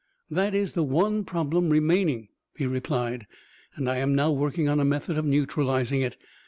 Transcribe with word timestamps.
"That 0.31 0.55
is 0.55 0.73
the 0.73 0.81
one 0.81 1.23
problem 1.25 1.69
remaining," 1.69 2.29
he 2.57 2.65
replied; 2.65 3.27
"and 3.75 3.87
I 3.87 3.97
am 3.97 4.15
now 4.15 4.31
working 4.31 4.67
on 4.67 4.79
a 4.79 4.83
method 4.83 5.15
of 5.15 5.25
neutralizing 5.25 6.01
it. 6.01 6.17